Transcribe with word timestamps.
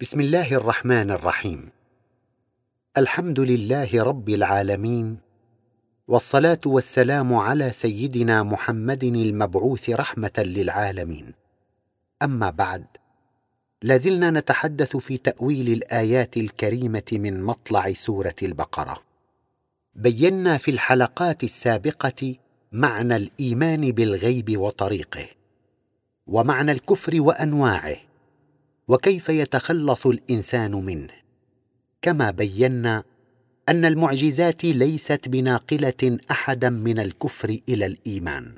بسم 0.00 0.20
الله 0.20 0.54
الرحمن 0.54 1.10
الرحيم. 1.10 1.68
الحمد 2.96 3.40
لله 3.40 4.02
رب 4.02 4.28
العالمين 4.28 5.18
والصلاة 6.08 6.60
والسلام 6.66 7.34
على 7.34 7.70
سيدنا 7.70 8.42
محمد 8.42 9.04
المبعوث 9.04 9.90
رحمة 9.90 10.32
للعالمين. 10.38 11.34
أما 12.22 12.50
بعد 12.50 12.86
لازلنا 13.82 14.30
نتحدث 14.30 14.96
في 14.96 15.16
تأويل 15.16 15.68
الآيات 15.72 16.36
الكريمة 16.36 17.10
من 17.12 17.42
مطلع 17.42 17.92
سورة 17.92 18.36
البقرة. 18.42 19.02
بينا 19.94 20.58
في 20.58 20.70
الحلقات 20.70 21.44
السابقة 21.44 22.34
معنى 22.72 23.16
الإيمان 23.16 23.92
بالغيب 23.92 24.56
وطريقه 24.56 25.26
ومعنى 26.26 26.72
الكفر 26.72 27.20
وأنواعه 27.20 28.09
وكيف 28.90 29.28
يتخلص 29.28 30.06
الإنسان 30.06 30.70
منه؟ 30.70 31.08
كما 32.02 32.30
بينا 32.30 33.04
أن 33.68 33.84
المعجزات 33.84 34.64
ليست 34.64 35.28
بناقلة 35.28 36.18
أحدا 36.30 36.70
من 36.70 36.98
الكفر 36.98 37.58
إلى 37.68 37.86
الإيمان. 37.86 38.54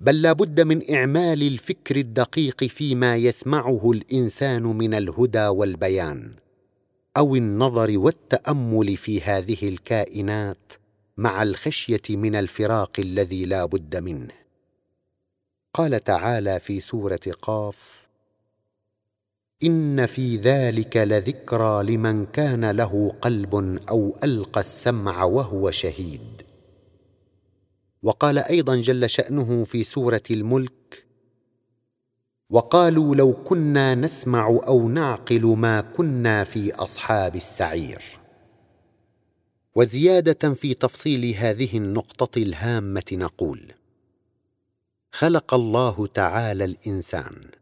بل 0.00 0.22
لا 0.22 0.32
بد 0.32 0.60
من 0.60 0.94
إعمال 0.94 1.42
الفكر 1.42 1.96
الدقيق 1.96 2.64
فيما 2.64 3.16
يسمعه 3.16 3.90
الإنسان 3.90 4.62
من 4.62 4.94
الهدى 4.94 5.46
والبيان 5.46 6.34
أو 7.16 7.36
النظر 7.36 7.98
والتأمل 7.98 8.96
في 8.96 9.20
هذه 9.20 9.68
الكائنات 9.68 10.72
مع 11.16 11.42
الخشية 11.42 12.02
من 12.16 12.34
الفراق 12.34 13.00
الذي 13.00 13.44
لا 13.44 13.64
بد 13.64 13.96
منه. 13.96 14.34
قال 15.74 16.04
تعالى 16.04 16.60
في 16.60 16.80
سورة 16.80 17.20
قاف 17.42 17.99
إن 19.62 20.06
في 20.06 20.36
ذلك 20.36 20.96
لذكرى 20.96 21.82
لمن 21.82 22.26
كان 22.26 22.70
له 22.70 23.12
قلب 23.22 23.78
أو 23.88 24.16
ألقى 24.24 24.60
السمع 24.60 25.24
وهو 25.24 25.70
شهيد. 25.70 26.42
وقال 28.02 28.38
أيضا 28.38 28.76
جل 28.76 29.10
شأنه 29.10 29.64
في 29.64 29.84
سورة 29.84 30.22
الملك 30.30 31.04
وقالوا 32.50 33.14
لو 33.14 33.32
كنا 33.32 33.94
نسمع 33.94 34.60
أو 34.66 34.88
نعقل 34.88 35.46
ما 35.46 35.80
كنا 35.80 36.44
في 36.44 36.74
أصحاب 36.74 37.36
السعير. 37.36 38.02
وزيادة 39.74 40.54
في 40.54 40.74
تفصيل 40.74 41.34
هذه 41.34 41.76
النقطة 41.76 42.38
الهامة 42.38 43.04
نقول 43.12 43.72
خلق 45.12 45.54
الله 45.54 46.06
تعالى 46.06 46.64
الإنسان 46.64 47.59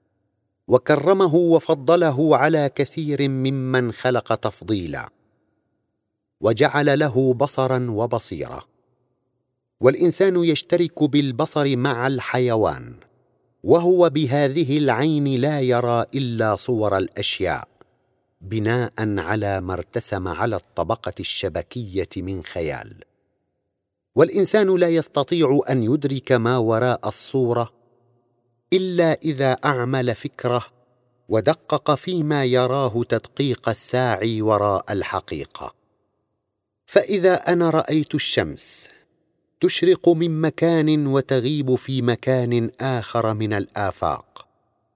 وكرمه 0.68 1.34
وفضله 1.34 2.36
على 2.36 2.70
كثير 2.74 3.28
ممن 3.28 3.92
خلق 3.92 4.34
تفضيلا 4.34 5.08
وجعل 6.40 6.98
له 6.98 7.34
بصرا 7.34 7.86
وبصيرة 7.90 8.64
والإنسان 9.80 10.44
يشترك 10.44 11.04
بالبصر 11.04 11.76
مع 11.76 12.06
الحيوان 12.06 12.94
وهو 13.64 14.10
بهذه 14.10 14.78
العين 14.78 15.40
لا 15.40 15.60
يرى 15.60 16.04
إلا 16.14 16.56
صور 16.56 16.98
الأشياء 16.98 17.68
بناء 18.40 18.92
على 18.98 19.60
ما 19.60 19.72
ارتسم 19.72 20.28
على 20.28 20.56
الطبقة 20.56 21.12
الشبكية 21.20 22.08
من 22.16 22.44
خيال. 22.44 22.94
والإنسان 24.14 24.76
لا 24.76 24.88
يستطيع 24.88 25.60
أن 25.70 25.82
يدرك 25.82 26.32
ما 26.32 26.58
وراء 26.58 27.08
الصورة 27.08 27.77
إلا 28.72 29.12
إذا 29.12 29.52
أعمل 29.52 30.14
فكره 30.14 30.66
ودقق 31.28 31.94
فيما 31.94 32.44
يراه 32.44 33.02
تدقيق 33.08 33.68
الساعي 33.68 34.42
وراء 34.42 34.92
الحقيقة. 34.92 35.74
فإذا 36.86 37.34
أنا 37.34 37.70
رأيت 37.70 38.14
الشمس 38.14 38.88
تشرق 39.60 40.08
من 40.08 40.40
مكان 40.40 41.06
وتغيب 41.06 41.74
في 41.74 42.02
مكان 42.02 42.70
آخر 42.80 43.34
من 43.34 43.52
الآفاق 43.52 44.46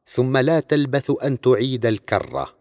ثم 0.06 0.36
لا 0.36 0.60
تلبث 0.60 1.12
أن 1.24 1.40
تعيد 1.40 1.86
الكرة 1.86 2.54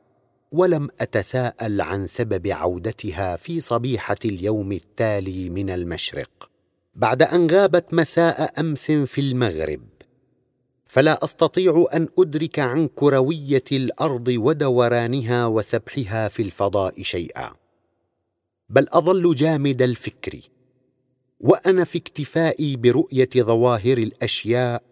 ولم 0.52 0.90
أتساءل 1.00 1.82
عن 1.82 2.08
سبب 2.08 2.48
عودتها 2.48 3.36
في 3.36 3.62
صبيحة 3.62 4.16
اليوم 4.26 4.72
التالي 4.72 5.50
من 5.50 5.70
المشرق 5.70 6.50
بعد 6.96 7.24
أن 7.24 7.52
غابت 7.52 7.94
مساء 7.94 8.60
أمس 8.60 8.92
في 8.92 9.22
المغرب. 9.22 9.91
فلا 10.92 11.24
أستطيع 11.24 11.86
أن 11.94 12.08
أدرك 12.20 12.60
عن 12.60 12.88
كروية 12.88 13.64
الأرض 13.72 14.28
ودورانها 14.28 15.46
وسبحها 15.46 16.28
في 16.28 16.42
الفضاء 16.42 17.02
شيئا. 17.04 17.52
بل 18.70 18.88
أظل 18.90 19.36
جامد 19.36 19.82
الفكر. 19.82 20.40
وأنا 21.40 21.84
في 21.84 21.98
اكتفائي 21.98 22.76
برؤية 22.76 23.30
ظواهر 23.38 23.98
الأشياء 23.98 24.84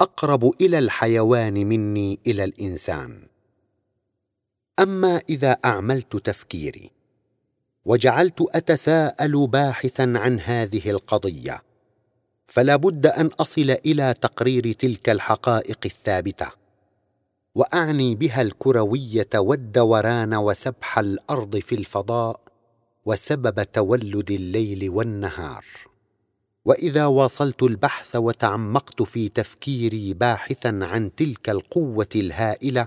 أقرب 0.00 0.50
إلى 0.60 0.78
الحيوان 0.78 1.54
مني 1.54 2.18
إلى 2.26 2.44
الإنسان. 2.44 3.28
أما 4.78 5.22
إذا 5.28 5.52
أعملت 5.64 6.16
تفكيري 6.16 6.90
وجعلت 7.84 8.44
أتساءل 8.54 9.46
باحثا 9.46 10.12
عن 10.16 10.40
هذه 10.40 10.90
القضية 10.90 11.65
فلا 12.56 12.76
بد 12.76 13.06
أن 13.06 13.26
أصل 13.26 13.76
إلى 13.86 14.14
تقرير 14.20 14.72
تلك 14.72 15.08
الحقائق 15.08 15.78
الثابتة. 15.84 16.50
وأعني 17.54 18.14
بها 18.14 18.42
الكروية 18.42 19.28
والدوران 19.34 20.34
وسبح 20.34 20.98
الأرض 20.98 21.56
في 21.56 21.74
الفضاء 21.74 22.40
وسبب 23.06 23.62
تولد 23.62 24.30
الليل 24.30 24.90
والنهار. 24.90 25.64
وإذا 26.64 27.06
واصلت 27.06 27.62
البحث 27.62 28.16
وتعمقت 28.16 29.02
في 29.02 29.28
تفكيري 29.28 30.14
باحثا 30.14 30.78
عن 30.82 31.14
تلك 31.14 31.50
القوة 31.50 32.08
الهائلة 32.14 32.86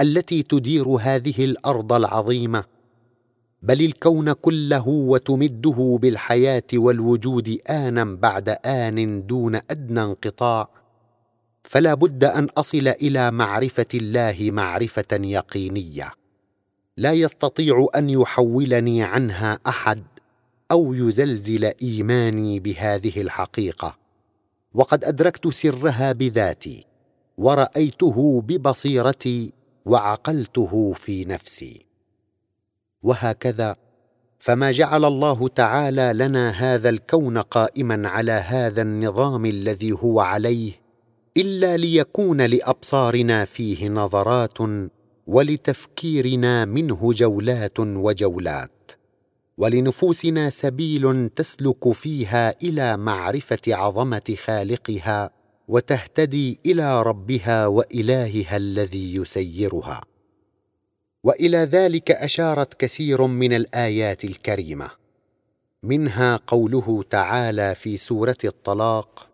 التي 0.00 0.42
تدير 0.42 0.88
هذه 0.88 1.44
الأرض 1.44 1.92
العظيمة 1.92 2.64
بل 3.62 3.84
الكون 3.84 4.32
كله 4.32 4.88
وتمده 4.88 5.98
بالحياة 6.02 6.62
والوجود 6.74 7.58
آنا 7.70 8.04
بعد 8.04 8.48
آن 8.48 9.26
دون 9.26 9.54
أدنى 9.54 10.02
انقطاع. 10.02 10.68
فلا 11.62 11.94
بد 11.94 12.24
أن 12.24 12.44
أصل 12.44 12.88
إلى 12.88 13.30
معرفة 13.30 13.86
الله 13.94 14.36
معرفة 14.40 15.06
يقينية. 15.12 16.12
لا 16.96 17.12
يستطيع 17.12 17.86
أن 17.96 18.10
يحولني 18.10 19.02
عنها 19.02 19.58
أحد 19.66 20.02
أو 20.70 20.94
يزلزل 20.94 21.64
إيماني 21.82 22.60
بهذه 22.60 23.20
الحقيقة. 23.20 23.96
وقد 24.74 25.04
أدركت 25.04 25.48
سرها 25.48 26.12
بذاتي 26.12 26.84
ورأيته 27.38 28.42
ببصيرتي 28.42 29.52
وعقلته 29.86 30.92
في 30.92 31.24
نفسي. 31.24 31.85
وهكذا. 33.06 33.76
فما 34.38 34.70
جعل 34.70 35.04
الله 35.04 35.48
تعالى 35.48 36.12
لنا 36.14 36.48
هذا 36.50 36.88
الكون 36.88 37.38
قائما 37.38 38.08
على 38.08 38.32
هذا 38.32 38.82
النظام 38.82 39.46
الذي 39.46 39.92
هو 39.92 40.20
عليه 40.20 40.72
إلا 41.36 41.76
ليكون 41.76 42.40
لأبصارنا 42.40 43.44
فيه 43.44 43.88
نظرات 43.88 44.58
ولتفكيرنا 45.26 46.64
منه 46.64 47.12
جولات 47.12 47.80
وجولات. 47.80 48.70
ولنفوسنا 49.58 50.50
سبيل 50.50 51.28
تسلك 51.36 51.92
فيها 51.92 52.54
إلى 52.62 52.96
معرفة 52.96 53.60
عظمة 53.68 54.36
خالقها 54.44 55.30
وتهتدي 55.68 56.60
إلى 56.66 57.02
ربها 57.02 57.66
وإلهها 57.66 58.56
الذي 58.56 59.14
يسيرها. 59.14 60.00
وإلى 61.24 61.58
ذلك 61.58 62.10
أشارت 62.10 62.74
كثير 62.74 63.26
من 63.26 63.52
الآيات 63.52 64.24
الكريمة. 64.24 64.90
منها 65.82 66.40
قوله 66.46 67.04
تعالى 67.10 67.74
في 67.74 67.96
سورة 67.96 68.36
الطلاق 68.44 69.28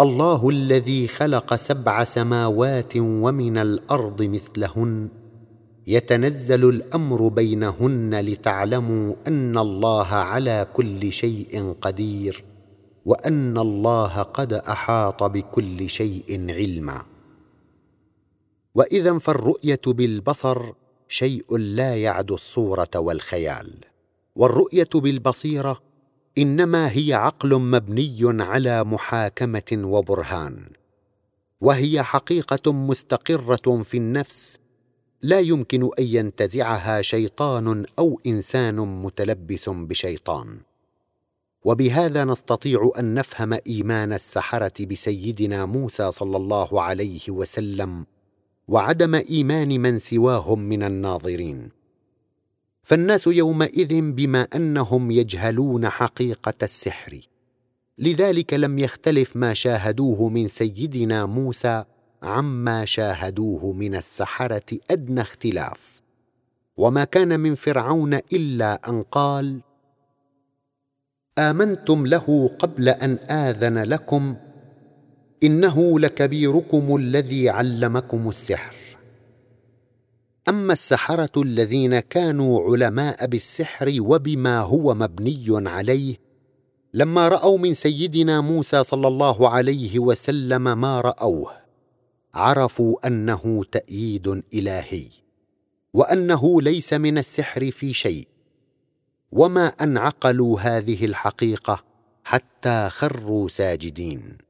الله 0.00 0.48
الذي 0.48 1.08
خلق 1.08 1.54
سبع 1.54 2.04
سماوات 2.04 2.96
ومن 2.96 3.58
الأرض 3.58 4.22
مثلهن 4.22 5.08
يتنزل 5.86 6.68
الأمر 6.68 7.28
بينهن 7.28 8.20
لتعلموا 8.20 9.14
أن 9.26 9.58
الله 9.58 10.06
على 10.06 10.66
كل 10.72 11.12
شيء 11.12 11.74
قدير 11.80 12.44
وأن 13.04 13.58
الله 13.58 14.22
قد 14.22 14.52
أحاط 14.52 15.22
بكل 15.22 15.88
شيء 15.88 16.50
علما. 16.50 17.09
وإذا 18.74 19.18
فالرؤية 19.18 19.80
بالبصر 19.86 20.72
شيء 21.08 21.56
لا 21.56 21.96
يعدو 21.96 22.34
الصورة 22.34 22.90
والخيال. 22.96 23.74
والرؤية 24.36 24.88
بالبصيرة 24.94 25.80
إنما 26.38 26.92
هي 26.92 27.14
عقل 27.14 27.58
مبني 27.58 28.42
على 28.42 28.84
محاكمة 28.84 29.80
وبرهان. 29.84 30.70
وهي 31.60 32.02
حقيقة 32.02 32.72
مستقرة 32.72 33.82
في 33.82 33.96
النفس 33.96 34.58
لا 35.22 35.40
يمكن 35.40 35.90
أن 35.98 36.04
ينتزعها 36.04 37.02
شيطان 37.02 37.84
أو 37.98 38.20
إنسان 38.26 38.76
متلبس 38.76 39.68
بشيطان. 39.68 40.60
وبهذا 41.64 42.24
نستطيع 42.24 42.90
أن 42.98 43.14
نفهم 43.14 43.58
إيمان 43.66 44.12
السحرة 44.12 44.86
بسيدنا 44.86 45.64
موسى 45.64 46.10
صلى 46.10 46.36
الله 46.36 46.82
عليه 46.82 47.20
وسلم 47.28 48.06
وعدم 48.70 49.14
إيمان 49.14 49.80
من 49.80 49.98
سواهم 49.98 50.58
من 50.58 50.82
الناظرين. 50.82 51.68
فالناس 52.82 53.26
يومئذ 53.26 54.00
بما 54.00 54.46
أنهم 54.54 55.10
يجهلون 55.10 55.88
حقيقة 55.88 56.54
السحر. 56.62 57.20
لذلك 57.98 58.54
لم 58.54 58.78
يختلف 58.78 59.36
ما 59.36 59.54
شاهدوه 59.54 60.28
من 60.28 60.48
سيدنا 60.48 61.26
موسى 61.26 61.84
عما 62.22 62.84
شاهدوه 62.84 63.72
من 63.72 63.94
السحرة 63.94 64.78
أدنى 64.90 65.20
اختلاف. 65.20 66.00
وما 66.76 67.04
كان 67.04 67.40
من 67.40 67.54
فرعون 67.54 68.14
إلا 68.14 68.88
أن 68.88 69.02
قال 69.02 69.60
آمنتم 71.38 72.06
له 72.06 72.50
قبل 72.58 72.88
أن 72.88 73.18
آذن 73.30 73.78
لكم 73.78 74.36
إنه 75.42 76.00
لكبيركم 76.00 76.96
الذي 76.96 77.48
علمكم 77.48 78.28
السحر. 78.28 78.74
أما 80.48 80.72
السحرة 80.72 81.42
الذين 81.42 82.00
كانوا 82.00 82.72
علماء 82.72 83.26
بالسحر 83.26 83.96
وبما 84.00 84.60
هو 84.60 84.94
مبني 84.94 85.68
عليه 85.68 86.16
لما 86.94 87.28
رأوا 87.28 87.58
من 87.58 87.74
سيدنا 87.74 88.40
موسى 88.40 88.84
صلى 88.84 89.08
الله 89.08 89.48
عليه 89.48 89.98
وسلم 89.98 90.80
ما 90.80 91.00
رأوه 91.00 91.52
عرفوا 92.34 93.06
أنه 93.06 93.64
تأييد 93.72 94.42
إلهي 94.54 95.06
وأنه 95.94 96.62
ليس 96.62 96.92
من 96.92 97.18
السحر 97.18 97.70
في 97.70 97.92
شيء 97.92 98.28
وما 99.32 99.66
أن 99.66 99.98
عقلوا 99.98 100.60
هذه 100.60 101.04
الحقيقة 101.04 101.84
حتى 102.24 102.88
خروا 102.90 103.48
ساجدين. 103.48 104.49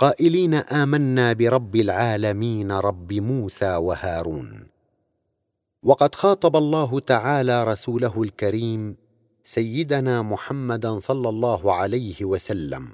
قائلين 0.00 0.54
آمنا 0.54 1.32
برب 1.32 1.76
العالمين 1.76 2.72
رب 2.72 3.12
موسى 3.12 3.76
وهارون. 3.76 4.66
وقد 5.82 6.14
خاطب 6.14 6.56
الله 6.56 7.00
تعالى 7.00 7.64
رسوله 7.64 8.22
الكريم 8.22 8.96
سيدنا 9.44 10.22
محمدا 10.22 10.98
صلى 10.98 11.28
الله 11.28 11.74
عليه 11.74 12.24
وسلم. 12.24 12.88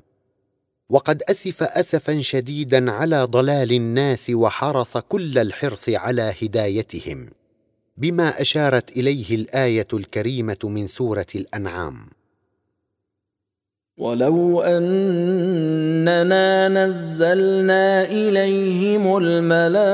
وقد 0.91 1.23
أسف 1.23 1.63
اسفا 1.63 2.23
شديدا 2.23 2.91
على 2.93 3.25
ضلال 3.25 3.73
الناس 3.73 4.31
وحرص 4.31 4.97
كل 4.97 5.39
الحرص 5.39 5.89
على 5.89 6.35
هدايتهم 6.43 7.31
بما 7.97 8.41
أشارت 8.41 8.97
إليه 8.97 9.35
الآية 9.35 9.89
الكريمة 9.93 10.59
من 10.65 10.87
سورة 10.87 11.27
الأنعام. 11.35 12.16
ولو 13.99 14.61
أننا 14.61 16.09
نزلنا 16.69 18.05
إليهم 18.05 19.17
الملائكة 19.17 19.87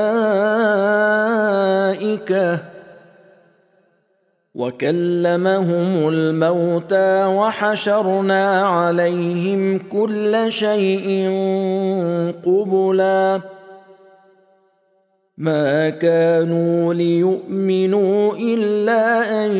وكلمهم 4.54 6.08
الموتى 6.08 7.25
وحشرنا 7.25 8.66
عليهم 8.66 9.78
كل 9.78 10.46
شيء 10.49 11.31
قبلا 12.44 13.40
ما 15.38 15.90
كانوا 15.90 16.94
ليؤمنوا 16.94 18.37
إلا 18.37 19.05
أن 19.44 19.50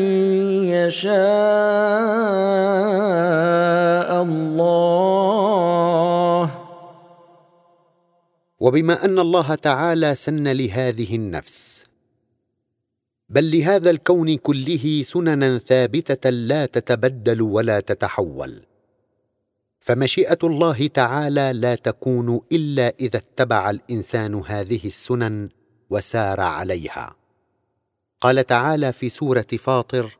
يشاء 0.69 1.13
الله. 4.23 5.63
وبما 8.59 9.05
أن 9.05 9.19
الله 9.19 9.55
تعالى 9.55 10.15
سن 10.15 10.47
لهذه 10.47 11.15
النفس 11.15 11.83
بل 13.29 13.57
لهذا 13.57 13.89
الكون 13.89 14.37
كله 14.37 15.03
سننا 15.05 15.57
ثابتة 15.57 16.29
لا 16.29 16.65
تتبدل 16.65 17.41
ولا 17.41 17.79
تتحول. 17.79 18.61
فمشيئة 19.79 20.37
الله 20.43 20.87
تعالى 20.87 21.53
لا 21.53 21.75
تكون 21.75 22.41
إلا 22.51 22.93
إذا 22.99 23.17
اتبع 23.17 23.69
الإنسان 23.69 24.41
هذه 24.47 24.87
السنن 24.87 25.49
وسار 25.93 26.41
عليها. 26.41 27.15
قال 28.21 28.45
تعالى 28.45 28.93
في 28.93 29.09
سورة 29.09 29.47
فاطر 29.59 30.17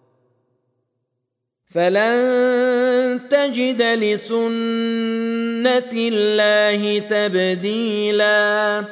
فلن 1.74 3.20
تجد 3.30 3.82
لسنة 3.82 5.94
الله 5.94 7.00
تبديلا 7.00 8.86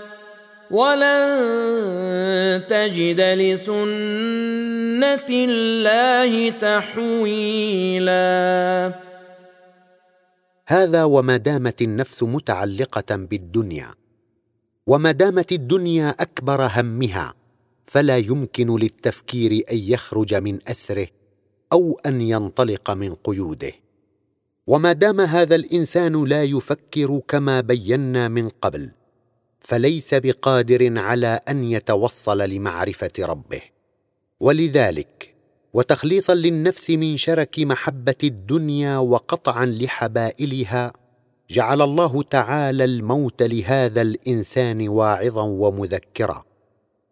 ولن 0.71 2.63
تجد 2.69 3.21
لسنة 3.21 5.29
الله 5.29 6.49
تحويلا. 6.49 8.21
هذا 10.67 11.03
وما 11.03 11.37
دامت 11.37 11.81
النفس 11.81 12.23
متعلقة 12.23 13.15
بالدنيا. 13.15 14.00
وما 14.91 15.11
دامت 15.11 15.51
الدنيا 15.51 16.09
أكبر 16.09 16.69
همها 16.75 17.33
فلا 17.85 18.17
يمكن 18.17 18.79
للتفكير 18.79 19.51
أن 19.71 19.77
يخرج 19.77 20.33
من 20.33 20.59
أسره 20.67 21.07
أو 21.73 21.97
أن 22.05 22.21
ينطلق 22.21 22.91
من 22.91 23.15
قيوده. 23.15 23.71
وما 24.67 24.93
دام 24.93 25.21
هذا 25.21 25.55
الإنسان 25.55 26.23
لا 26.23 26.43
يفكر 26.43 27.21
كما 27.27 27.61
بينا 27.61 28.27
من 28.27 28.49
قبل 28.49 28.91
فليس 29.59 30.13
بقادر 30.13 30.99
على 30.99 31.39
أن 31.49 31.63
يتوصل 31.63 32.37
لمعرفة 32.37 33.11
ربه. 33.19 33.61
ولذلك 34.39 35.35
وتخليصا 35.73 36.35
للنفس 36.35 36.89
من 36.89 37.17
شرك 37.17 37.59
محبة 37.59 38.21
الدنيا 38.23 38.97
وقطعا 38.97 39.65
لحبائلها 39.65 40.93
جعل 41.51 41.81
الله 41.81 42.23
تعالى 42.23 42.83
الموت 42.83 43.43
لهذا 43.43 44.01
الإنسان 44.01 44.89
واعظا 44.89 45.43
ومذكرا. 45.43 46.43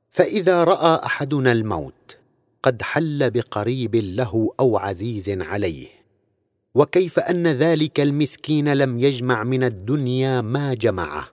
فإذا 0.10 0.64
رأى 0.64 1.06
أحدنا 1.06 1.52
الموت 1.52 2.18
قد 2.64 2.82
حل 2.82 3.32
بقريب 3.32 3.96
له 3.96 4.50
أو 4.60 4.78
عزيز 4.78 5.30
عليه. 5.30 5.88
وكيف 6.76 7.20
أن 7.20 7.48
ذلك 7.48 8.00
المسكين 8.00 8.74
لم 8.74 9.00
يجمع 9.00 9.44
من 9.44 9.64
الدنيا 9.64 10.42
ما 10.42 10.74
جمعه 10.74 11.28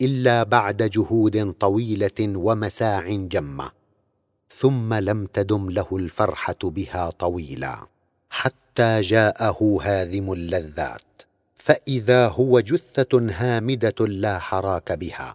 إلا 0.00 0.42
بعد 0.42 0.82
جهود 0.82 1.52
طويلة 1.52 2.20
ومساع 2.20 3.10
جمة. 3.10 3.70
ثم 4.58 4.94
لم 4.94 5.26
تدم 5.26 5.70
له 5.70 5.86
الفرحة 5.92 6.58
بها 6.62 7.10
طويلا 7.10 7.86
حتى 8.30 9.00
جاءه 9.00 9.78
هاذم 9.82 10.32
اللذات. 10.32 11.31
فإذا 11.62 12.28
هو 12.28 12.60
جثة 12.60 13.28
هامدة 13.30 14.06
لا 14.06 14.38
حراك 14.38 14.92
بها 14.92 15.34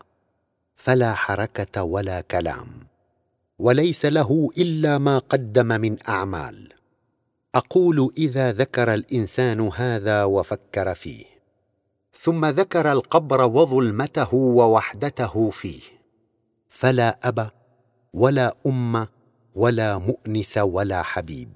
فلا 0.76 1.14
حركة 1.14 1.84
ولا 1.84 2.22
كلام 2.22 2.68
وليس 3.60 4.06
له 4.06 4.50
إلا 4.58 4.98
ما 4.98 5.20
قدم 5.20 5.68
من 5.68 5.98
أعمال. 6.10 6.74
أقول 7.56 8.14
إذا 8.18 8.52
ذكر 8.52 8.94
الإنسان 8.94 9.70
هذا 9.76 10.24
وفكر 10.24 10.94
فيه 10.94 11.26
ثم 12.14 12.46
ذكر 12.46 12.92
القبر 12.92 13.42
وظلمته 13.42 14.34
ووحدته 14.34 15.50
فيه 15.50 15.82
فلا 16.70 17.20
أب 17.24 17.50
ولا 18.14 18.54
أم 18.66 19.08
ولا 19.56 19.98
مؤنس 19.98 20.58
ولا 20.58 21.02
حبيب. 21.02 21.50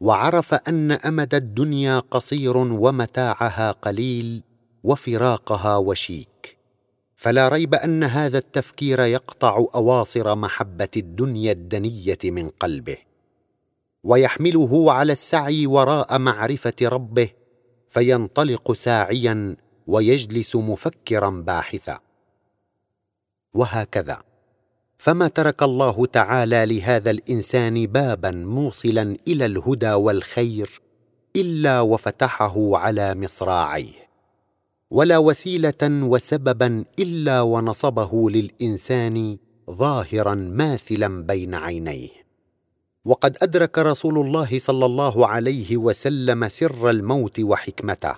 وعرف 0.00 0.54
أن 0.54 0.92
أمد 0.92 1.34
الدنيا 1.34 1.98
قصير 1.98 2.56
ومتاعها 2.56 3.72
قليل 3.72 4.42
وفراقها 4.84 5.76
وشيك. 5.76 6.56
فلا 7.16 7.48
ريب 7.48 7.74
أن 7.74 8.04
هذا 8.04 8.38
التفكير 8.38 9.00
يقطع 9.00 9.64
أواصر 9.74 10.34
محبة 10.34 10.88
الدنيا 10.96 11.52
الدنية 11.52 12.18
من 12.24 12.48
قلبه. 12.48 12.96
ويحمله 14.04 14.92
على 14.92 15.12
السعي 15.12 15.66
وراء 15.66 16.18
معرفة 16.18 16.74
ربه 16.82 17.28
فينطلق 17.88 18.72
ساعيا 18.72 19.56
ويجلس 19.86 20.56
مفكرا 20.56 21.30
باحثا. 21.30 22.00
وهكذا. 23.54 24.29
فما 25.00 25.28
ترك 25.28 25.62
الله 25.62 26.06
تعالى 26.06 26.66
لهذا 26.66 27.10
الإنسان 27.10 27.86
بابا 27.86 28.30
موصلا 28.30 29.16
إلى 29.28 29.46
الهدى 29.46 29.92
والخير 29.92 30.80
إلا 31.36 31.80
وفتحه 31.80 32.76
على 32.76 33.14
مصراعيه. 33.14 34.10
ولا 34.90 35.18
وسيلة 35.18 35.82
وسببا 35.82 36.84
إلا 36.98 37.40
ونصبه 37.40 38.30
للإنسان 38.30 39.36
ظاهرا 39.70 40.34
ماثلا 40.34 41.22
بين 41.22 41.54
عينيه. 41.54 42.08
وقد 43.04 43.36
أدرك 43.42 43.78
رسول 43.78 44.18
الله 44.26 44.58
صلى 44.58 44.86
الله 44.86 45.26
عليه 45.26 45.76
وسلم 45.76 46.48
سر 46.48 46.90
الموت 46.90 47.40
وحكمته 47.40 48.14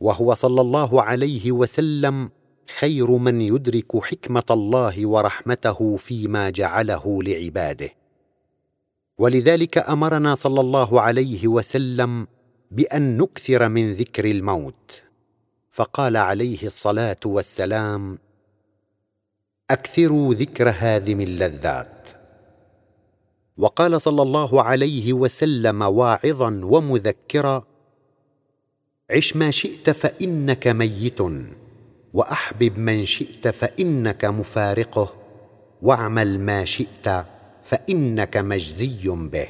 وهو 0.00 0.34
صلى 0.34 0.60
الله 0.60 1.02
عليه 1.02 1.52
وسلم 1.52 2.30
خير 2.68 3.10
من 3.10 3.40
يدرك 3.40 3.96
حكمة 3.96 4.44
الله 4.50 5.06
ورحمته 5.06 5.96
فيما 5.96 6.50
جعله 6.50 7.22
لعباده. 7.22 7.90
ولذلك 9.18 9.78
أمرنا 9.78 10.34
صلى 10.34 10.60
الله 10.60 11.00
عليه 11.00 11.48
وسلم 11.48 12.26
بأن 12.70 13.16
نكثر 13.16 13.68
من 13.68 13.92
ذكر 13.92 14.24
الموت. 14.24 15.02
فقال 15.70 16.16
عليه 16.16 16.66
الصلاة 16.66 17.20
والسلام 17.26 18.18
أكثروا 19.70 20.34
ذكر 20.34 20.68
هادم 20.68 21.20
اللذات. 21.20 22.10
وقال 23.56 24.00
صلى 24.00 24.22
الله 24.22 24.62
عليه 24.62 25.12
وسلم 25.12 25.82
واعظا 25.82 26.60
ومذكرا 26.64 27.64
عش 29.10 29.36
ما 29.36 29.50
شئت 29.50 29.90
فإنك 29.90 30.66
ميت. 30.68 31.20
وأحبب 32.14 32.78
من 32.78 33.04
شئت 33.04 33.48
فإنك 33.48 34.24
مفارقه 34.24 35.14
واعمل 35.82 36.40
ما 36.40 36.64
شئت 36.64 37.24
فإنك 37.62 38.36
مجزي 38.36 39.08
به. 39.08 39.48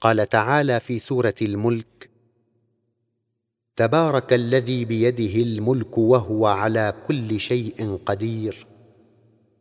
قال 0.00 0.28
تعالى 0.28 0.80
في 0.80 0.98
سورة 0.98 1.34
الملك 1.42 2.10
تبارك 3.76 4.32
الذي 4.32 4.84
بيده 4.84 5.42
الملك 5.42 5.98
وهو 5.98 6.46
على 6.46 6.94
كل 7.08 7.40
شيء 7.40 7.98
قدير 8.06 8.66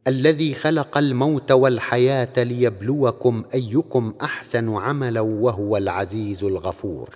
الذي 0.08 0.54
خلق 0.54 0.98
الموت 0.98 1.52
والحياة 1.52 2.44
ليبلوكم 2.44 3.44
أيكم 3.54 4.14
أحسن 4.22 4.74
عملا 4.74 5.22
وهو 5.22 5.78
العزيز 5.78 6.44
الغفور. 6.44 7.10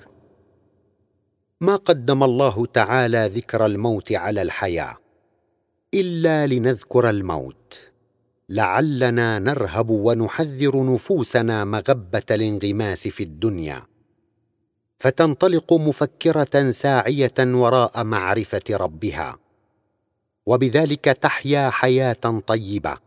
ما 1.61 1.75
قدم 1.75 2.23
الله 2.23 2.65
تعالى 2.65 3.31
ذكر 3.33 3.65
الموت 3.65 4.11
على 4.11 4.41
الحياة 4.41 4.97
إلا 5.93 6.47
لنذكر 6.47 7.09
الموت. 7.09 7.79
لعلنا 8.49 9.39
نرهب 9.39 9.89
ونحذر 9.89 10.93
نفوسنا 10.93 11.65
مغبة 11.65 12.23
الانغماس 12.31 13.07
في 13.07 13.23
الدنيا. 13.23 13.83
فتنطلق 14.99 15.73
مفكرة 15.73 16.71
ساعية 16.71 17.33
وراء 17.39 18.03
معرفة 18.03 18.63
ربها. 18.71 19.39
وبذلك 20.45 21.05
تحيا 21.05 21.69
حياة 21.69 22.41
طيبة 22.47 22.97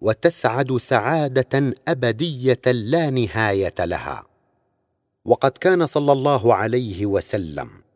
وتسعد 0.00 0.76
سعادة 0.76 1.74
أبدية 1.88 2.62
لا 2.66 3.10
نهاية 3.10 3.74
لها. 3.78 4.26
وقد 5.24 5.50
كان 5.50 5.86
صلى 5.86 6.12
الله 6.12 6.54
عليه 6.54 7.06
وسلم 7.06 7.87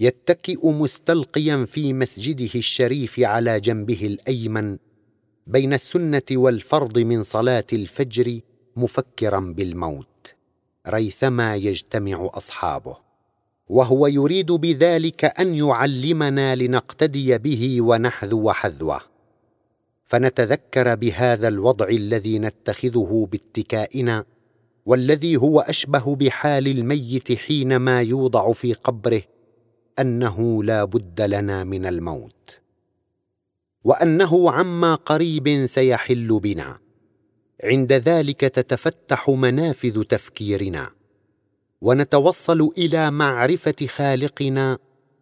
يتكئ 0.00 0.66
مستلقيا 0.70 1.64
في 1.64 1.92
مسجده 1.92 2.50
الشريف 2.54 3.20
على 3.20 3.60
جنبه 3.60 4.06
الأيمن 4.06 4.78
بين 5.46 5.72
السنة 5.72 6.22
والفرض 6.32 6.98
من 6.98 7.22
صلاة 7.22 7.66
الفجر 7.72 8.40
مفكرا 8.76 9.40
بالموت 9.40 10.34
ريثما 10.88 11.56
يجتمع 11.56 12.30
أصحابه. 12.34 12.96
وهو 13.68 14.06
يريد 14.06 14.52
بذلك 14.52 15.24
أن 15.40 15.54
يعلمنا 15.54 16.54
لنقتدي 16.56 17.38
به 17.38 17.80
ونحذو 17.80 18.52
حذوه. 18.52 19.00
فنتذكر 20.04 20.94
بهذا 20.94 21.48
الوضع 21.48 21.88
الذي 21.88 22.38
نتخذه 22.38 23.28
باتكائنا 23.32 24.24
والذي 24.86 25.36
هو 25.36 25.60
أشبه 25.60 26.16
بحال 26.16 26.68
الميت 26.68 27.32
حينما 27.32 28.02
يوضع 28.02 28.52
في 28.52 28.72
قبره 28.72 29.22
أنه 30.00 30.64
لا 30.64 30.84
بد 30.84 31.20
لنا 31.20 31.64
من 31.64 31.86
الموت. 31.86 32.58
وأنه 33.84 34.50
عما 34.50 34.94
قريب 34.94 35.66
سيحل 35.66 36.40
بنا. 36.40 36.78
عند 37.64 37.92
ذلك 37.92 38.40
تتفتح 38.40 39.30
منافذ 39.30 40.02
تفكيرنا. 40.02 40.90
ونتوصل 41.80 42.70
إلى 42.78 43.10
معرفة 43.10 43.86
خالقنا. 43.86 44.78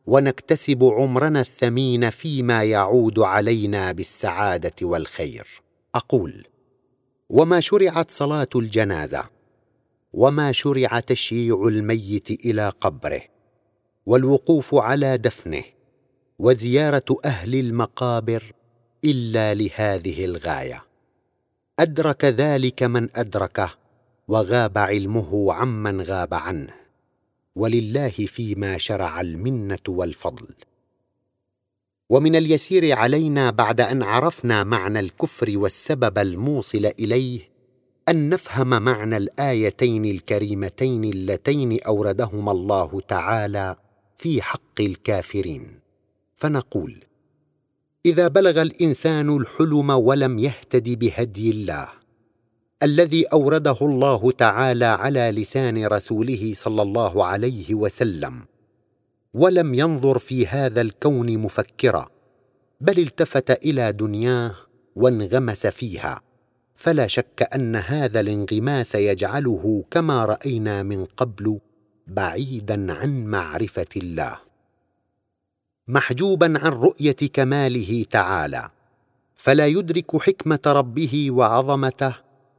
ونكتسب 0.07 0.85
عمرنا 0.85 1.41
الثمين 1.41 2.11
فيما 2.11 2.65
يعود 2.65 3.19
علينا 3.19 3.93
بالسعادة 3.93 4.75
والخير. 4.83 5.49
أقول 5.95 6.47
وما 7.29 7.61
شرعت 7.61 8.11
صلاة 8.11 8.49
الجنازة. 8.57 9.25
وما 10.13 10.53
شرع 10.53 11.01
تشييع 11.01 11.65
الميت 11.69 12.31
إلى 12.31 12.69
قبره. 12.69 13.38
والوقوف 14.09 14.75
على 14.75 15.19
دفنه 15.19 15.65
وزيارة 16.39 17.17
أهل 17.25 17.55
المقابر 17.55 18.53
إلا 19.05 19.55
لهذه 19.55 20.25
الغاية. 20.25 20.85
أدرك 21.79 22.25
ذلك 22.25 22.83
من 22.83 23.09
أدركه 23.15 23.71
وغاب 24.29 24.79
علمه 24.79 25.53
عمن 25.53 26.01
غاب 26.01 26.35
عنه. 26.35 26.75
ولله 27.57 28.09
فيما 28.09 28.79
شرع 28.79 29.21
المنة 29.21 29.79
والفضل. 29.89 30.49
ومن 32.11 32.37
اليسير 32.37 32.93
علينا 32.93 33.51
بعد 33.51 33.81
أن 33.81 34.03
عرفنا 34.03 34.65
معنى 34.65 35.01
الكفر 35.01 35.53
والسبب 35.59 36.19
الموصل 36.19 36.87
إليه 36.87 37.41
أن 38.09 38.29
نفهم 38.29 38.83
معنى 38.83 39.17
الآيتين 39.17 40.05
الكريمتين 40.05 41.05
اللتين 41.05 41.83
أوردهما 41.83 42.53
الله 42.53 43.01
تعالى 43.01 43.77
في 44.19 44.43
حق 44.43 44.81
الكافرين. 44.81 45.81
فنقول 46.39 47.05
إذا 48.07 48.29
بلغ 48.29 48.63
الإنسان 48.63 49.37
الحلم 49.37 49.91
ولم 49.91 50.39
يهتد 50.39 50.89
بهدي 50.99 51.51
الله 51.51 51.89
الذي 52.83 53.25
أورده 53.25 53.77
الله 53.83 54.31
تعالى 54.31 54.85
على 54.85 55.31
لسان 55.31 55.87
رسوله 55.87 56.53
صلى 56.55 56.83
الله 56.83 57.25
عليه 57.25 57.75
وسلم 57.75 58.45
ولم 59.35 59.75
ينظر 59.75 60.19
في 60.19 60.47
هذا 60.47 60.81
الكون 60.81 61.39
مفكرا 61.39 62.09
بل 62.81 62.99
التفت 62.99 63.51
إلى 63.51 63.93
دنياه 63.93 64.55
وانغمس 64.97 65.67
فيها 65.67 66.21
فلا 66.77 67.07
شك 67.07 67.49
أن 67.55 67.77
هذا 67.77 68.21
الانغماس 68.21 68.95
يجعله 68.95 69.85
كما 69.91 70.25
رأينا 70.25 70.83
من 70.83 71.05
قبل 71.05 71.61
بعيدا 72.09 72.93
عن 72.93 73.25
معرفة 73.25 73.87
الله. 73.97 74.39
محجوبا 75.89 76.59
عن 76.59 76.73
رؤية 76.73 77.17
كماله 77.33 78.05
تعالى. 78.11 78.71
فلا 79.37 79.67
يدرك 79.67 80.17
حكمة 80.17 80.61
ربه 80.67 81.31
وعظمته 81.31 82.15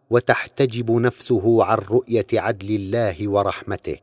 وتحتجب 0.09 0.91
نفسه 0.91 1.63
عن 1.63 1.77
رؤية 1.77 2.27
عدل 2.33 2.75
الله 2.75 3.27
ورحمته. 3.27 3.97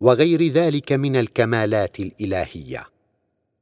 وغير 0.00 0.42
ذلك 0.52 0.92
من 0.92 1.16
الكمالات 1.16 2.00
الإلهية. 2.00 2.86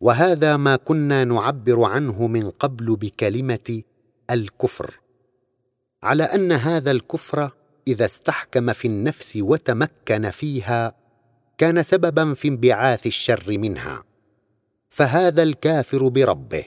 وهذا 0.01 0.57
ما 0.57 0.77
كنا 0.77 1.25
نعبر 1.25 1.85
عنه 1.85 2.27
من 2.27 2.51
قبل 2.51 2.97
بكلمة 2.97 3.83
الكفر. 4.31 5.01
على 6.03 6.23
أن 6.23 6.53
هذا 6.53 6.91
الكفر 6.91 7.51
إذا 7.89 8.05
استحكم 8.05 8.73
في 8.73 8.89
النفس 8.89 9.37
وتمكن 9.37 10.31
فيها 10.31 10.95
كان 11.59 11.83
سببا 11.83 12.35
في 12.35 12.49
انبعاث 12.49 13.07
الشر 13.07 13.59
منها. 13.59 14.05
فهذا 14.89 15.43
الكافر 15.43 16.09
بربه 16.09 16.65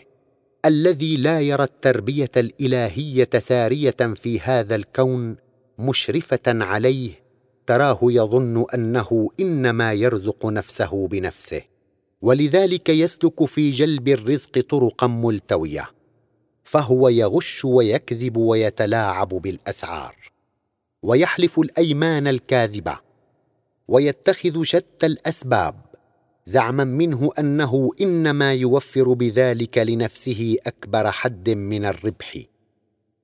الذي 0.65 1.17
لا 1.17 1.41
يرى 1.41 1.63
التربية 1.63 2.31
الإلهية 2.37 3.29
سارية 3.39 4.13
في 4.15 4.39
هذا 4.39 4.75
الكون 4.75 5.35
مشرفة 5.79 6.39
عليه 6.47 7.11
تراه 7.65 7.99
يظن 8.03 8.65
أنه 8.73 9.29
إنما 9.39 9.93
يرزق 9.93 10.45
نفسه 10.45 11.07
بنفسه. 11.07 11.61
ولذلك 12.21 12.89
يسلك 12.89 13.45
في 13.45 13.69
جلب 13.69 14.07
الرزق 14.07 14.59
طرقا 14.59 15.07
ملتوية 15.07 15.89
فهو 16.63 17.09
يغش 17.09 17.65
ويكذب 17.65 18.37
ويتلاعب 18.37 19.29
بالأسعار. 19.29 20.30
ويحلف 21.03 21.60
الأيمان 21.60 22.27
الكاذبه 22.27 23.00
ويتخذ 23.88 24.63
شتى 24.63 25.05
الأسباب 25.05 25.75
زعما 26.46 26.84
منه 26.84 27.29
أنه 27.39 27.89
إنما 28.01 28.53
يوفر 28.53 29.13
بذلك 29.13 29.77
لنفسه 29.77 30.58
أكبر 30.67 31.12
حد 31.12 31.50
من 31.50 31.86
الربح 31.86 32.43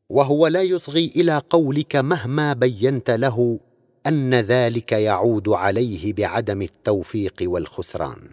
وهو 0.10 0.48
لا 0.48 0.62
يصغي 0.62 1.12
إلى 1.15 1.41
قولك 1.50 1.96
مهما 1.96 2.53
بينت 2.53 3.12
له 3.12 3.60
أن 4.07 4.34
ذلك 4.34 4.91
يعود 4.91 5.50
عليه 5.50 6.13
بعدم 6.13 6.62
التوفيق 6.62 7.36
والخسران. 7.41 8.29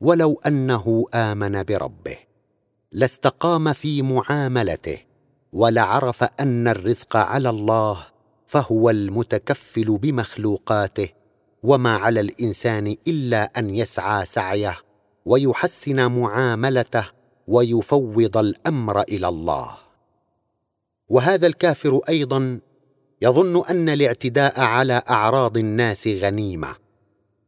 ولو 0.00 0.40
أنه 0.46 1.06
آمن 1.14 1.62
بربه 1.62 2.16
لاستقام 2.92 3.72
في 3.72 4.02
معاملته 4.02 4.98
ولعرف 5.52 6.24
أن 6.40 6.68
الرزق 6.68 7.16
على 7.16 7.50
الله 7.50 8.11
فهو 8.52 8.90
المتكفل 8.90 9.98
بمخلوقاته 9.98 11.08
وما 11.62 11.96
على 11.96 12.20
الإنسان 12.20 12.96
إلا 13.08 13.44
أن 13.44 13.74
يسعى 13.74 14.26
سعيه 14.26 14.76
ويحسن 15.26 16.10
معاملته 16.10 17.04
ويفوض 17.48 18.36
الأمر 18.36 19.00
إلى 19.02 19.28
الله. 19.28 19.76
وهذا 21.08 21.46
الكافر 21.46 22.00
أيضا 22.08 22.60
يظن 23.22 23.64
أن 23.64 23.88
الاعتداء 23.88 24.60
على 24.60 25.02
أعراض 25.10 25.56
الناس 25.56 26.08
غنيمة 26.08 26.76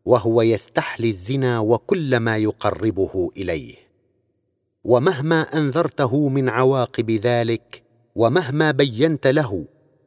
وهو 0.04 0.42
يستحلي 0.42 1.08
الزنا 1.10 1.58
وكل 1.58 2.16
ما 2.16 2.36
يقربه 2.36 3.30
إليه. 3.36 3.74
ومهما 4.84 5.42
أنذرته 5.42 6.28
من 6.28 6.48
عواقب 6.48 7.10
ذلك 7.10 7.82
ومهما 8.14 8.70
بينت 8.70 9.26
له 9.26 9.64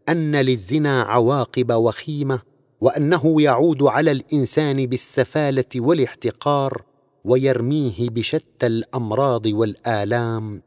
أن 0.09 0.35
للزنا 0.35 1.01
عواقب 1.01 1.71
وخيمة 1.71 2.41
وأنه 2.81 3.41
يعود 3.41 3.83
على 3.83 4.11
الإنسان 4.11 4.85
بالسفالة 4.85 5.65
والاحتقار 5.75 6.81
ويرميه 7.25 8.09
بشتى 8.09 8.67
الأمراض 8.67 9.45
والآلام. 9.45 10.61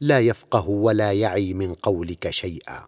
لا 0.00 0.20
يفقه 0.20 0.68
ولا 0.68 1.12
يعي 1.12 1.54
من 1.54 1.74
قولك 1.74 2.30
شيئا. 2.30 2.86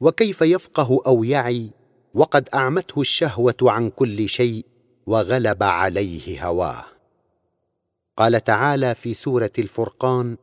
وكيف 0.00 0.42
يفقه 0.42 1.00
أو 1.06 1.24
يعي؟ 1.24 1.70
وقد 2.14 2.48
أعمته 2.54 3.00
الشهوة 3.00 3.56
عن 3.62 3.90
كل 3.90 4.28
شيء 4.28 4.66
وغلب 5.06 5.62
عليه 5.62 6.46
هواه. 6.46 6.84
قال 8.16 8.44
تعالى 8.44 8.94
في 8.94 9.14
سورة 9.14 9.52
الفرقان 9.58 10.36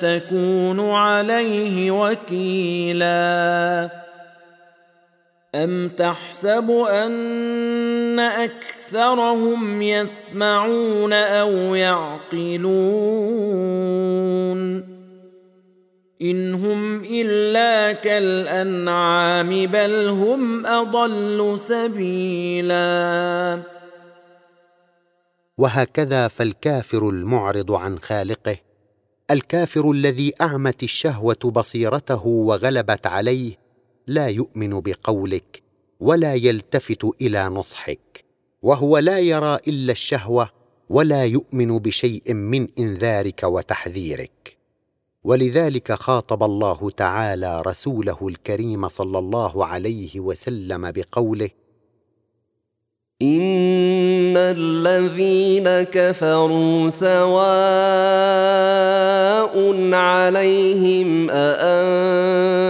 تكون 0.01 0.91
عليه 0.91 1.91
وكيلا؟ 1.91 3.11
أم 5.55 5.89
تحسب 5.89 6.71
أن 6.71 8.19
أكثرهم 8.19 9.83
يسمعون 9.83 11.13
أو 11.13 11.75
يعقلون؟ 11.75 12.71
إن 16.23 16.55
هم 16.55 17.05
إلا 17.05 17.93
كالأنعام 17.93 19.67
بل 19.67 20.09
هم 20.09 20.67
أضل 20.67 21.59
سبيلا؟ 21.59 23.01
وهكذا 25.61 26.29
فالكافر 26.29 27.09
المعرض 27.09 27.73
عن 27.73 27.99
خالقه 27.99 28.57
الكافر 29.31 29.91
الذي 29.91 30.33
أعمت 30.41 30.83
الشهوة 30.83 31.39
بصيرته 31.45 32.27
وغلبت 32.27 33.07
عليه 33.07 33.59
لا 34.07 34.29
يؤمن 34.29 34.81
بقولك 34.81 35.63
ولا 36.01 36.35
يلتفت 36.35 37.05
إلى 37.21 37.49
نصحك 37.49 38.25
وهو 38.63 38.99
لا 38.99 39.19
يرى 39.19 39.55
إلا 39.69 39.93
الشهوة 39.93 40.51
ولا 40.91 41.25
يؤمن 41.25 41.79
بشيء 41.79 42.35
من 42.35 42.69
إنذارك 42.79 43.43
وتحذيرك. 43.45 44.57
ولذلك 45.25 45.93
خاطب 45.93 46.43
الله 46.43 46.91
تعالى 46.91 47.63
رسوله 47.63 48.29
الكريم 48.29 48.89
صلى 48.89 49.19
الله 49.19 49.67
عليه 49.67 50.21
وسلم 50.21 50.91
بقوله 50.91 51.51
ان 53.23 54.37
الذين 54.37 55.69
كفروا 55.93 56.89
سواء 56.89 57.11
عليهم 59.93 61.31
اانذرتهم 61.31 62.61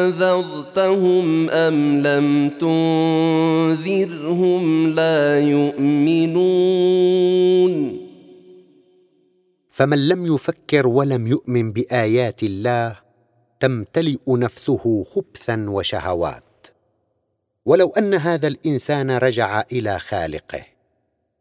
ام 1.50 2.02
لم 2.02 2.48
تنذرهم 2.58 3.74
لا 4.88 5.40
يؤمنون 5.40 6.90
فمن 9.70 10.08
لم 10.08 10.34
يفكر 10.34 10.86
ولم 10.86 11.26
يؤمن 11.26 11.72
بايات 11.72 12.42
الله 12.42 12.96
تمتلئ 13.60 14.20
نفسه 14.28 15.04
خبثا 15.04 15.66
وشهوات 15.70 16.49
ولو 17.70 17.88
أن 17.88 18.14
هذا 18.14 18.48
الإنسان 18.48 19.10
رجع 19.10 19.62
إلى 19.72 19.98
خالقه. 19.98 20.64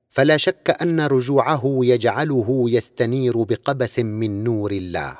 فلا 0.09 0.37
شك 0.37 0.77
أن 0.81 0.99
رجوعه 0.99 1.61
يجعله 1.65 2.65
يستنير 2.67 3.43
بقبس 3.43 3.99
من 3.99 4.43
نور 4.43 4.71
الله. 4.71 5.17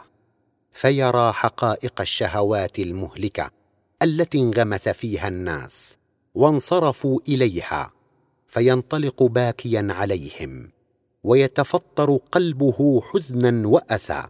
فيرى 0.74 1.32
حقائق 1.32 2.02
الشهوات 2.02 2.80
المهلكة 2.80 3.52
التي 4.02 4.38
انغمس 4.38 4.90
فيها 4.90 5.28
الناس 5.28 5.98
وانصرفوا 6.36 7.20
إليها 7.28 7.92
فينطلق 8.48 9.24
باكيا 9.24 9.88
عليهم 9.90 10.70
ويتفطر 11.24 12.20
قلبه 12.32 13.02
حزنا 13.02 13.68
وأسى 13.68 14.24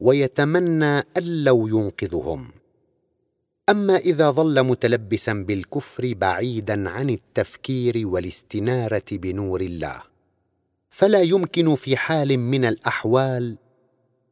ويتمنى 0.00 0.98
أن 0.98 1.42
لو 1.44 1.66
ينقذهم. 1.66 2.48
أما 3.68 3.96
إذا 3.96 4.30
ظل 4.30 4.62
متلبسا 4.62 5.32
بالكفر 5.32 6.14
بعيدا 6.14 6.90
عن 6.90 7.10
التفكير 7.10 8.06
والاستنارة 8.06 9.04
بنور 9.12 9.60
الله 9.60 10.02
فلا 10.88 11.22
يمكن 11.22 11.74
في 11.74 11.96
حال 11.96 12.38
من 12.38 12.64
الأحوال 12.64 13.58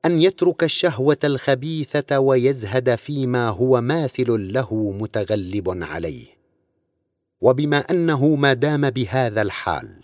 أن 0.05 0.23
يترك 0.23 0.65
الشهوة 0.65 1.19
الخبيثة 1.25 2.19
ويزهد 2.19 2.95
فيما 2.95 3.49
هو 3.49 3.81
ماثل 3.81 4.53
له 4.53 4.93
متغلب 4.93 5.83
عليه. 5.85 6.27
وبما 7.41 7.79
أنه 7.79 8.35
ما 8.35 8.53
دام 8.53 8.91
بهذا 8.91 9.43
الحال 9.43 10.01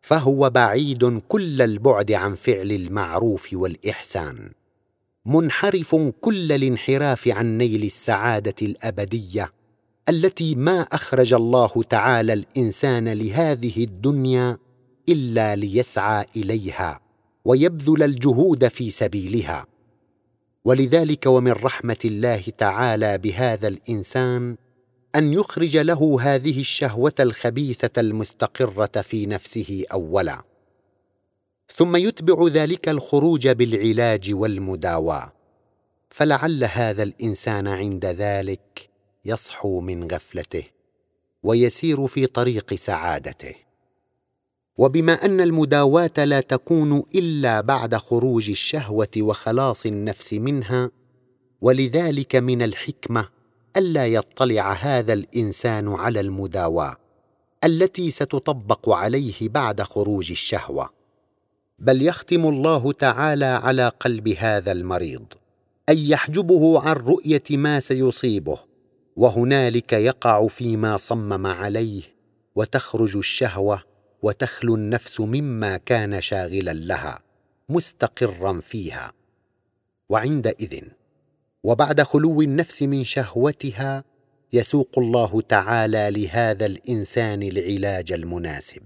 فهو 0.00 0.50
بعيد 0.50 1.22
كل 1.28 1.62
البعد 1.62 2.12
عن 2.12 2.34
فعل 2.34 2.72
المعروف 2.72 3.48
والإحسان. 3.52 4.50
منحرف 5.26 5.94
كل 6.20 6.52
الانحراف 6.52 7.28
عن 7.28 7.58
نيل 7.58 7.84
السعادة 7.84 8.54
الأبدية 8.62 9.52
التي 10.08 10.54
ما 10.54 10.80
أخرج 10.80 11.32
الله 11.34 11.82
تعالى 11.90 12.32
الإنسان 12.32 13.08
لهذه 13.08 13.84
الدنيا 13.84 14.58
إلا 15.08 15.56
ليسعى 15.56 16.26
إليها 16.36 17.00
ويبذل 17.44 18.02
الجهود 18.02 18.68
في 18.68 18.90
سبيلها. 18.90 19.66
ولذلك 20.64 21.26
ومن 21.26 21.52
رحمة 21.52 21.96
الله 22.04 22.42
تعالى 22.58 23.18
بهذا 23.18 23.68
الإنسان 23.68 24.56
أن 25.16 25.32
يخرج 25.32 25.76
له 25.76 26.18
هذه 26.20 26.60
الشهوة 26.60 27.14
الخبيثة 27.20 28.00
المستقرة 28.00 29.00
في 29.00 29.26
نفسه 29.26 29.84
اولا. 29.92 30.51
ثم 31.74 31.96
يتبع 31.96 32.46
ذلك 32.48 32.88
الخروج 32.88 33.48
بالعلاج 33.48 34.34
والمداواه 34.34 35.32
فلعل 36.10 36.64
هذا 36.64 37.02
الإنسان 37.02 37.68
عند 37.68 38.06
ذلك 38.06 38.88
يصحو 39.24 39.80
من 39.80 40.12
غفلته 40.12 40.64
ويسير 41.42 42.06
في 42.06 42.26
طريق 42.26 42.74
سعادته. 42.74 43.54
وبما 44.78 45.12
أن 45.12 45.40
المداواة 45.40 46.24
لا 46.24 46.40
تكون 46.40 47.02
إلا 47.14 47.60
بعد 47.60 47.94
خروج 47.96 48.50
الشهوة 48.50 49.10
وخلاص 49.18 49.86
النفس 49.86 50.32
منها 50.32 50.90
ولذلك 51.60 52.36
من 52.36 52.62
الحكمة 52.62 53.28
ألا 53.76 54.06
يطلع 54.06 54.72
هذا 54.72 55.12
الإنسان 55.12 55.88
على 55.88 56.20
المداواة 56.20 56.96
التي 57.64 58.10
ستطبق 58.10 58.88
عليه 58.88 59.48
بعد 59.48 59.82
خروج 59.82 60.30
الشهوة. 60.30 61.01
بل 61.82 62.02
يختم 62.02 62.46
الله 62.46 62.92
تعالى 62.92 63.44
على 63.44 63.88
قلب 63.88 64.28
هذا 64.28 64.72
المريض 64.72 65.24
اي 65.88 66.08
يحجبه 66.08 66.80
عن 66.80 66.96
رؤية 66.96 67.42
ما 67.50 67.80
سيصيبه 67.80 68.58
وهنالك 69.16 69.92
يقع 69.92 70.46
فيما 70.46 70.96
صمم 70.96 71.46
عليه 71.46 72.02
وتخرج 72.54 73.16
الشهوة 73.16 73.82
وتخلو 74.22 74.74
النفس 74.74 75.20
مما 75.20 75.76
كان 75.76 76.20
شاغلا 76.20 76.72
لها 76.72 77.22
مستقرا 77.68 78.60
فيها. 78.60 79.12
وعندئذ 80.08 80.80
وبعد 81.64 82.02
خلو 82.02 82.42
النفس 82.42 82.82
من 82.82 83.04
شهوتها 83.04 84.04
يسوق 84.52 84.98
الله 84.98 85.40
تعالى 85.40 86.10
لهذا 86.10 86.66
الإنسان 86.66 87.42
العلاج 87.42 88.12
المناسب. 88.12 88.82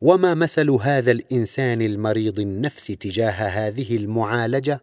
وما 0.00 0.34
مثل 0.34 0.70
هذا 0.70 1.12
الإنسان 1.12 1.82
المريض 1.82 2.40
النفس 2.40 2.86
تجاه 2.86 3.30
هذه 3.30 3.96
المعالجة 3.96 4.80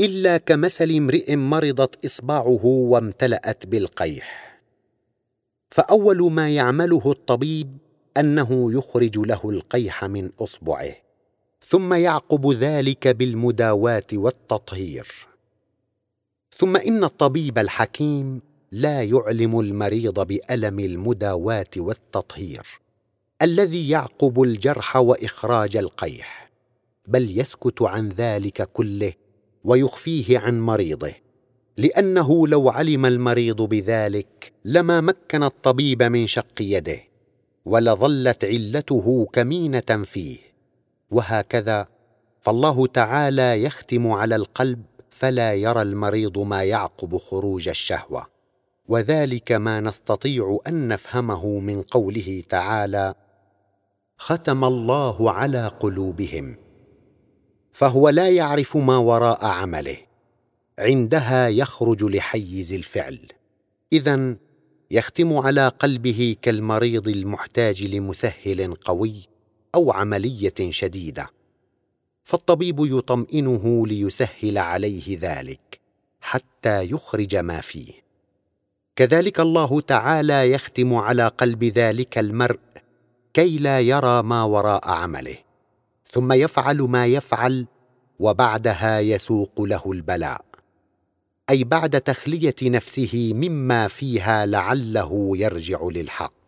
إلا 0.00 0.38
كمثل 0.38 0.90
امرئ 0.90 1.36
مرضت 1.36 2.04
إصبعه 2.04 2.64
وامتلأت 2.64 3.66
بالقيح. 3.66 4.58
فأول 5.70 6.32
ما 6.32 6.50
يعمله 6.50 7.10
الطبيب 7.10 7.78
أنه 8.16 8.72
يخرج 8.72 9.18
له 9.18 9.50
القيح 9.50 10.04
من 10.04 10.30
أصبعه 10.40 10.94
ثم 11.66 11.94
يعقب 11.94 12.52
ذلك 12.52 13.08
بالمداواة 13.08 14.06
والتطهير. 14.12 15.26
ثم 16.56 16.76
إن 16.76 17.04
الطبيب 17.04 17.58
الحكيم 17.58 18.40
لا 18.72 19.02
يعلم 19.02 19.60
المريض 19.60 20.26
بألم 20.26 20.80
المداواة 20.80 21.70
والتطهير. 21.76 22.66
الذي 23.42 23.88
يعقب 23.88 24.42
الجرح 24.42 24.96
وإخراج 24.96 25.76
القيح 25.76 26.50
بل 27.06 27.38
يسكت 27.38 27.82
عن 27.82 28.08
ذلك 28.08 28.68
كله 28.72 29.12
ويخفيه 29.64 30.38
عن 30.38 30.60
مريضه 30.60 31.12
لأنه 31.76 32.48
لو 32.48 32.68
علم 32.68 33.06
المريض 33.06 33.62
بذلك 33.62 34.52
لما 34.64 35.00
مكن 35.00 35.42
الطبيب 35.42 36.02
من 36.02 36.26
شق 36.26 36.60
يده 36.60 37.00
ولظلت 37.64 38.44
علته 38.44 39.26
كمينة 39.32 40.02
فيه 40.04 40.38
وهكذا 41.10 41.88
فالله 42.40 42.86
تعالى 42.86 43.62
يختم 43.62 44.10
على 44.10 44.36
القلب 44.36 44.82
فلا 45.10 45.54
يرى 45.54 45.82
المريض 45.82 46.38
ما 46.38 46.62
يعقب 46.62 47.16
خروج 47.16 47.68
الشهوة 47.68 48.26
وذلك 48.88 49.52
ما 49.52 49.80
نستطيع 49.80 50.58
أن 50.66 50.88
نفهمه 50.88 51.60
من 51.60 51.82
قوله 51.82 52.42
تعالى 52.48 53.14
ختم 54.22 54.64
الله 54.64 55.30
على 55.30 55.66
قلوبهم 55.66 56.56
فهو 57.72 58.08
لا 58.08 58.28
يعرف 58.28 58.76
ما 58.76 58.96
وراء 58.96 59.44
عمله. 59.44 59.96
عندها 60.78 61.48
يخرج 61.48 62.04
لحيز 62.04 62.72
الفعل. 62.72 63.18
اذا 63.92 64.36
يختم 64.90 65.36
على 65.36 65.68
قلبه 65.68 66.36
كالمريض 66.42 67.08
المحتاج 67.08 67.84
لمسهل 67.84 68.74
قوي 68.74 69.14
أو 69.74 69.92
عملية 69.92 70.70
شديدة 70.70 71.30
فالطبيب 72.24 72.76
يطمئنه 72.80 73.86
ليسهل 73.86 74.58
عليه 74.58 75.18
ذلك 75.20 75.80
حتى 76.20 76.82
يخرج 76.82 77.36
ما 77.36 77.60
فيه. 77.60 77.92
كذلك 78.96 79.40
الله 79.40 79.80
تعالى 79.80 80.52
يختم 80.52 80.94
على 80.94 81.28
قلب 81.28 81.64
ذلك 81.64 82.18
المرء 82.18 82.71
كي 83.34 83.58
لا 83.58 83.80
يرى 83.80 84.22
ما 84.22 84.42
وراء 84.42 84.88
عمله 84.88 85.36
ثم 86.06 86.32
يفعل 86.32 86.82
ما 86.82 87.06
يفعل 87.06 87.66
وبعدها 88.18 89.00
يسوق 89.00 89.60
له 89.60 89.92
البلاء. 89.92 90.44
أي 91.50 91.64
بعد 91.64 92.00
تخلية 92.00 92.54
نفسه 92.62 93.32
مما 93.34 93.88
فيها 93.88 94.46
لعله 94.46 95.32
يرجع 95.36 95.78
للحق. 95.82 96.41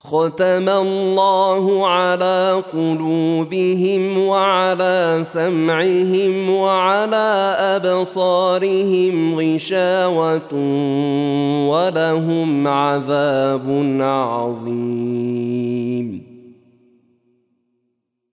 ختم 0.00 0.68
الله 0.68 1.86
على 1.86 2.62
قلوبهم 2.72 4.18
وعلى 4.18 5.20
سمعهم 5.22 6.50
وعلى 6.50 7.56
أبصارهم 7.58 9.40
غشاوة 9.40 10.54
ولهم 11.68 12.68
عذاب 12.68 13.96
عظيم. 14.00 15.08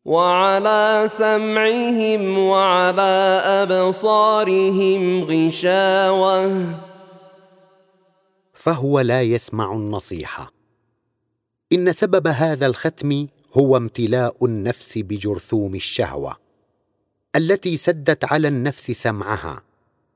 وعلى 0.06 1.04
سمعهم 1.08 2.38
وعلى 2.38 3.42
أبصارهم 3.46 5.24
غشاوة. 5.24 6.66
فهو 8.54 9.00
لا 9.00 9.22
يسمع 9.22 9.74
النصيحة. 9.74 10.55
إن 11.76 11.94
سبب 11.94 12.28
هذا 12.28 12.66
الختم 12.66 13.28
هو 13.54 13.78
امتلاء 13.78 14.46
النفس 14.46 14.98
بجرثوم 14.98 15.76
الشهوة 15.76 16.38
التي 17.36 17.78
سدت 17.78 18.26
على 18.26 18.48
النفس 18.48 18.92
سمعها 18.92 19.64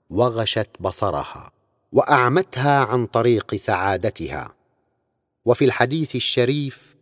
وغشت 0.09 0.69
بصرها 0.79 1.51
وأعمتها 1.91 2.79
عن 2.85 3.05
طريق 3.05 3.55
سعادتها. 3.55 4.53
وفي 5.45 5.65
الحديث 5.65 6.15
الشريف 6.15 6.95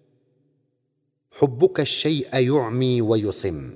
حبك 1.32 1.80
الشيء 1.80 2.36
يعمي 2.36 3.02
ويصم. 3.02 3.72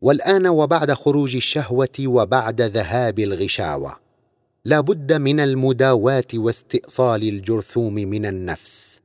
والآن 0.00 0.46
وبعد 0.46 0.92
خروج 0.92 1.36
الشهوة 1.36 1.98
وبعد 2.04 2.60
ذهاب 2.60 3.18
الغشاوة 3.18 3.96
لا 4.64 4.80
بد 4.80 5.12
من 5.12 5.40
المداواة 5.40 6.24
واستئصال 6.34 7.22
الجرثوم 7.22 7.94
من 7.94 8.26
النفس. 8.26 8.97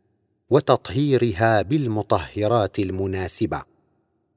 وتطهيرها 0.50 1.62
بالمطهرات 1.62 2.80
المناسبة. 2.80 3.62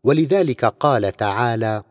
ولذلك 0.04 0.64
قال 0.64 1.12
تعالى 1.12 1.82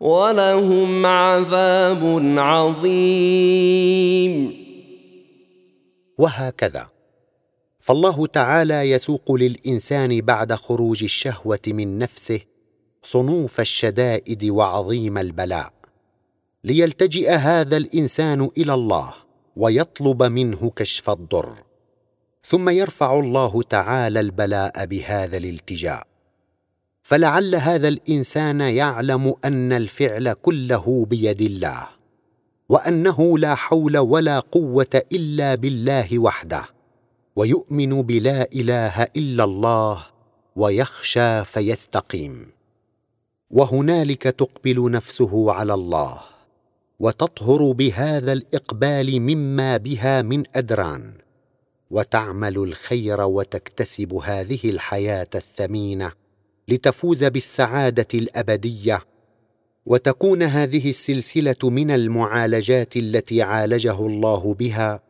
ولهم 0.00 1.06
عذاب 1.06 2.02
عظيم. 2.38 3.84
وهكذا. 6.18 6.88
فالله 7.80 8.26
تعالى 8.26 8.90
يسوق 8.90 9.32
للإنسان 9.32 10.20
بعد 10.20 10.52
خروج 10.52 11.04
الشهوة 11.04 11.60
من 11.66 11.98
نفسه 11.98 12.40
صنوف 13.02 13.60
الشدائد 13.60 14.44
وعظيم 14.44 15.18
البلاء. 15.18 15.72
ليلتجئ 16.64 17.30
هذا 17.30 17.76
الإنسان 17.76 18.50
إلى 18.58 18.74
الله 18.74 19.14
ويطلب 19.56 20.22
منه 20.22 20.70
كشف 20.76 21.10
الضر. 21.10 21.73
ثم 22.46 22.68
يرفع 22.68 23.18
الله 23.18 23.62
تعالى 23.62 24.20
البلاء 24.20 24.86
بهذا 24.86 25.36
الالتجاء. 25.36 26.06
فلعل 27.02 27.54
هذا 27.54 27.88
الإنسان 27.88 28.60
يعلم 28.60 29.34
أن 29.44 29.72
الفعل 29.72 30.32
كله 30.32 31.04
بيد 31.04 31.40
الله 31.40 31.88
وأنه 32.68 33.38
لا 33.38 33.54
حول 33.54 33.98
ولا 33.98 34.40
قوة 34.40 35.02
إلا 35.12 35.54
بالله 35.54 36.18
وحده 36.18 36.64
ويؤمن 37.36 38.02
بلا 38.02 38.48
إله 38.52 39.02
إلا 39.02 39.44
الله 39.44 40.06
ويخشى 40.56 41.44
فيستقيم. 41.44 42.46
وهنالك 43.50 44.22
تقبل 44.22 44.90
نفسه 44.90 45.52
على 45.52 45.74
الله 45.74 46.20
وتطهر 47.00 47.72
بهذا 47.72 48.32
الإقبال 48.32 49.20
مما 49.20 49.76
بها 49.76 50.22
من 50.22 50.42
أدران. 50.54 51.23
وتعمل 51.90 52.56
الخير 52.56 53.20
وتكتسب 53.20 54.14
هذه 54.14 54.60
الحياة 54.64 55.28
الثمينة 55.34 56.12
لتفوز 56.68 57.24
بالسعادة 57.24 58.08
الأبدية 58.14 59.02
وتكون 59.86 60.42
هذه 60.42 60.90
السلسلة 60.90 61.56
من 61.70 61.90
المعالجات 61.90 62.96
التي 62.96 63.42
عالجه 63.42 64.06
الله 64.06 64.54
بها 64.54 65.02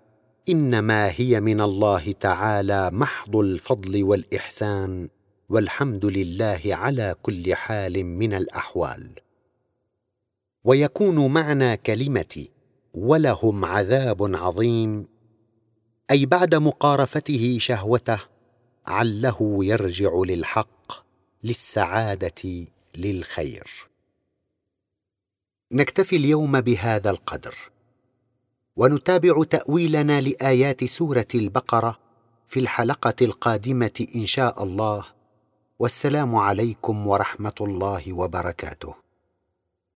إنما 0.48 1.12
هي 1.16 1.40
من 1.40 1.60
الله 1.60 2.12
تعالى 2.12 2.90
محض 2.90 3.36
الفضل 3.36 4.04
والإحسان 4.04 5.08
والحمد 5.48 6.06
لله 6.06 6.60
على 6.64 7.14
كل 7.22 7.54
حال 7.54 8.06
من 8.06 8.34
الأحوال. 8.34 9.10
ويكون 10.64 11.32
معنى 11.32 11.76
كلمه 11.76 12.46
ولهم 12.94 13.64
عذاب 13.64 14.34
عظيم 14.36 15.06
أي 16.10 16.26
بعد 16.26 16.54
مقارفته 16.54 17.56
شهوته 17.60 18.18
عله 18.86 19.58
يرجع 19.64 20.10
للحق 20.14 21.04
للسعادة 21.44 22.66
للخير. 22.96 23.88
نكتفي 25.72 26.16
اليوم 26.16 26.60
بهذا 26.60 27.10
القدر 27.10 27.54
ونتابع 28.76 29.44
تأويلنا 29.44 30.20
لآيات 30.20 30.84
سورة 30.84 31.28
البقرة 31.34 31.98
في 32.46 32.60
الحلقة 32.60 33.14
القادمة 33.22 34.06
إن 34.16 34.26
شاء 34.26 34.62
الله. 34.62 35.04
والسلام 35.78 36.36
عليكم 36.36 37.06
ورحمة 37.06 37.54
الله 37.60 38.12
وبركاته. 38.12 39.03